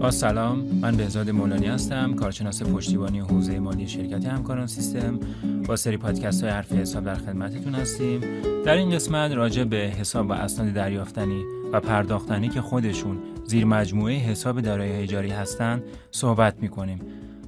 [0.00, 5.20] با سلام من بهزاد مولانی هستم کارشناس پشتیبانی حوزه مالی شرکت همکاران سیستم.
[5.66, 8.20] با سری پادکست های حرف حساب در خدمتتون هستیم.
[8.64, 14.14] در این قسمت راجع به حساب و اسناد دریافتنی و پرداختنی که خودشون زیر مجموعه
[14.14, 17.00] حساب دارایی اجاری هستند صحبت می‌کنیم.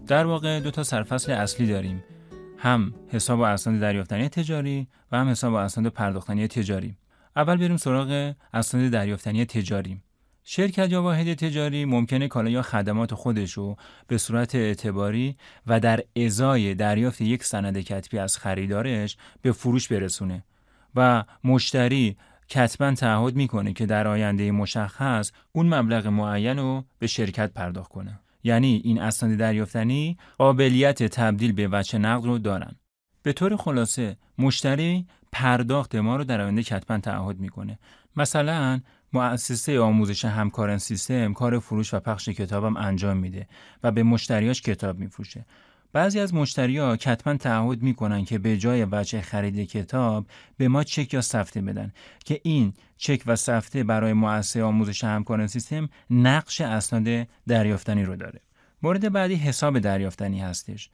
[0.07, 2.05] در واقع دو تا سرفصل اصلی داریم.
[2.59, 6.95] هم حساب و اسناد دریافتنی تجاری و هم حساب و اسناد پرداختنی تجاری.
[7.37, 10.03] اول بریم سراغ اسناد دریافتنی تجاری.
[10.45, 13.77] شرکت یا واحد تجاری ممکنه کالا یا خدمات خودش رو
[14.07, 15.37] به صورت اعتباری
[15.67, 20.45] و در ازای دریافت یک سند کتبی از خریدارش به فروش برسونه
[20.95, 22.17] و مشتری
[22.49, 28.21] کتبا تعهد می‌کنه که در آینده مشخص اون مبلغ معین رو به شرکت پرداخت کنه.
[28.45, 32.77] یعنی این اسناد دریافتنی قابلیت تبدیل به وجه نقد رو دارن.
[33.23, 37.79] به طور خلاصه مشتری پرداخت ما رو در آینده کتبا تعهد می‌کنه.
[38.17, 38.81] مثلا
[39.13, 43.47] مؤسسه آموزش همکاران سیستم کار فروش و پخش کتابم انجام میده
[43.83, 45.47] و به مشتریاش کتاب میفروشه.
[45.93, 51.15] بعضی از مشتریا کتبا تعهد می‌کنن که به جای وجه خرید کتاب به ما چک
[51.15, 51.93] یا سفته بدن
[52.25, 58.41] که این چک و سفته برای مؤسسه آموزش همکاران سیستم نقش اسناد دریافتنی رو داره.
[58.83, 60.91] مورد بعدی حساب دریافتنی هستش.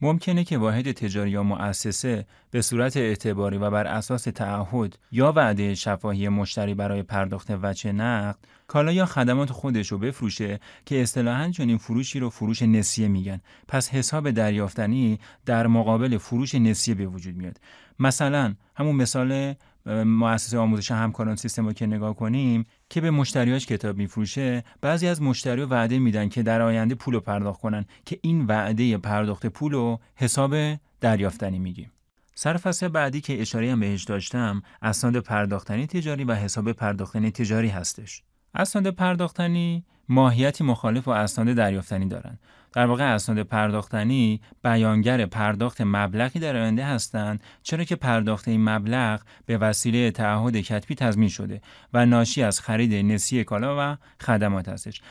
[0.00, 5.74] ممکنه که واحد تجاری یا مؤسسه به صورت اعتباری و بر اساس تعهد یا وعده
[5.74, 11.78] شفاهی مشتری برای پرداخت وجه نقد کالا یا خدمات خودش رو بفروشه که اصطلاحا چنین
[11.78, 13.40] فروشی رو فروش نسیه میگن.
[13.68, 17.60] پس حساب دریافتنی در مقابل فروش نسیه به وجود میاد.
[17.98, 19.54] مثلا همون مثال
[19.88, 25.22] مؤسسه آموزش همکاران سیستم رو که نگاه کنیم که به مشتریاش کتاب میفروشه بعضی از
[25.22, 29.72] مشتری وعده میدن که در آینده پول رو پرداخت کنن که این وعده پرداخت پول
[29.72, 30.54] رو حساب
[31.00, 31.92] دریافتنی میگیم.
[32.34, 37.68] سر فصل بعدی که اشاره هم بهش داشتم اسناد پرداختنی تجاری و حساب پرداختنی تجاری
[37.68, 38.22] هستش.
[38.54, 42.38] اسناد پرداختنی ماهیتی مخالف و اسناد دریافتنی دارند
[42.72, 49.20] در واقع اسناد پرداختنی بیانگر پرداخت مبلغی در آینده هستند چرا که پرداخت این مبلغ
[49.46, 51.60] به وسیله تعهد کتبی تضمین شده
[51.92, 55.02] و ناشی از خرید نسی کالا و خدمات هستش.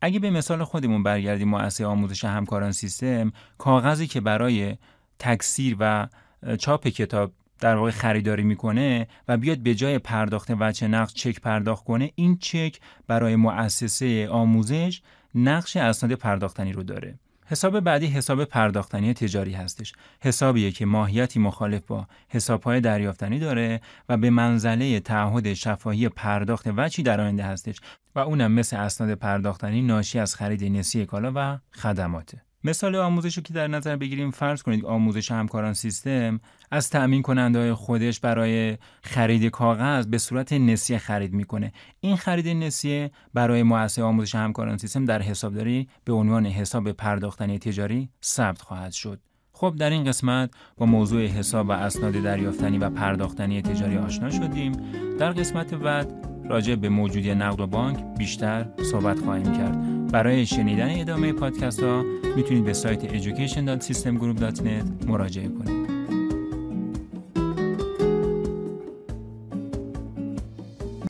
[0.00, 4.76] اگه به مثال خودمون برگردیم مؤسسه آموزش همکاران سیستم کاغذی که برای
[5.18, 6.08] تکثیر و
[6.58, 11.84] چاپ کتاب در واقع خریداری می‌کنه و بیاد به جای پرداخت وجه نقد چک پرداخت
[11.84, 15.02] کنه این چک برای مؤسسه آموزش
[15.34, 17.18] نقش اسناد پرداختنی رو داره.
[17.48, 19.92] حساب بعدی حساب پرداختنی تجاری هستش.
[20.20, 27.02] حسابیه که ماهیتی مخالف با حسابهای دریافتنی داره و به منزله تعهد شفاهی پرداخت وچی
[27.02, 27.80] در آینده هستش
[28.14, 32.42] و اونم مثل اسناد پرداختنی ناشی از خرید نسی کالا و خدماته.
[32.64, 36.40] مثال آموزش رو که در نظر بگیریم فرض کنید آموزش همکاران سیستم
[36.70, 41.72] از تأمین کننده های خودش برای خرید کاغذ به صورت نسیه خرید می‌کنه.
[42.00, 48.08] این خرید نسیه برای مؤسسه آموزش همکاران سیستم در حسابداری به عنوان حساب پرداختنی تجاری
[48.24, 49.20] ثبت خواهد شد.
[49.52, 54.72] خب در این قسمت با موضوع حساب و اسناد دریافتنی و پرداختنی تجاری آشنا شدیم.
[55.18, 59.95] در قسمت بعد راجع به موجودی نقد و بانک بیشتر صحبت خواهیم کرد.
[60.12, 62.04] برای شنیدن ادامه پادکست ها
[62.36, 65.85] می‌تونید به سایت education.systemgroup.net مراجعه کنید.